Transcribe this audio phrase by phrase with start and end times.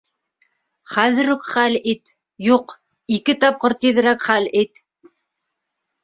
[0.91, 2.11] Хәҙер үк хәл ит
[2.45, 2.73] —юҡ,
[3.17, 4.81] ике тапҡыр тиҙерәк хәл ит!